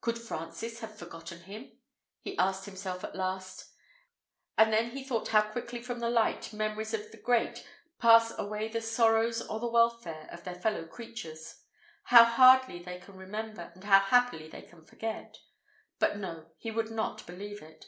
Could 0.00 0.18
Francis 0.18 0.80
have 0.80 0.96
forgotten 0.98 1.42
him? 1.42 1.78
he 2.18 2.36
asked 2.38 2.64
himself, 2.64 3.04
at 3.04 3.14
last; 3.14 3.70
and 4.58 4.72
then 4.72 4.90
he 4.90 5.04
thought 5.04 5.28
how 5.28 5.42
quickly 5.42 5.80
from 5.80 6.00
the 6.00 6.10
light 6.10 6.52
memories 6.52 6.92
of 6.92 7.12
the 7.12 7.16
great 7.16 7.64
pass 8.00 8.36
away 8.36 8.66
the 8.66 8.80
sorrows 8.80 9.40
or 9.42 9.60
the 9.60 9.68
welfare 9.68 10.28
of 10.32 10.42
their 10.42 10.56
fellow 10.56 10.84
creatures; 10.86 11.62
how 12.06 12.24
hardly 12.24 12.82
they 12.82 12.98
can 12.98 13.14
remember, 13.14 13.70
and 13.76 13.84
how 13.84 14.00
happily 14.00 14.48
they 14.48 14.62
can 14.62 14.84
forget. 14.84 15.38
But 16.00 16.16
no, 16.18 16.46
he 16.56 16.72
would 16.72 16.90
not 16.90 17.24
believe 17.24 17.62
it. 17.62 17.84